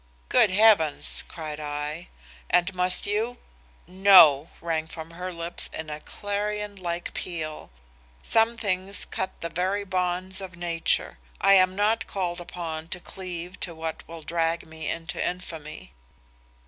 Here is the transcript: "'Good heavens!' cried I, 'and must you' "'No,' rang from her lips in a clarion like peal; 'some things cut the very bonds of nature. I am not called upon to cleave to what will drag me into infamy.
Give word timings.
"'Good 0.29 0.49
heavens!' 0.49 1.23
cried 1.27 1.59
I, 1.59 2.07
'and 2.49 2.73
must 2.73 3.05
you' 3.05 3.37
"'No,' 3.87 4.49
rang 4.59 4.87
from 4.87 5.11
her 5.11 5.31
lips 5.31 5.69
in 5.71 5.91
a 5.91 5.99
clarion 5.99 6.75
like 6.75 7.13
peal; 7.13 7.69
'some 8.23 8.57
things 8.57 9.05
cut 9.05 9.41
the 9.41 9.49
very 9.49 9.83
bonds 9.85 10.41
of 10.41 10.55
nature. 10.57 11.19
I 11.39 11.53
am 11.53 11.75
not 11.75 12.07
called 12.07 12.41
upon 12.41 12.87
to 12.87 12.99
cleave 12.99 13.59
to 13.59 13.75
what 13.75 14.01
will 14.07 14.23
drag 14.23 14.65
me 14.65 14.89
into 14.89 15.23
infamy. 15.23 15.93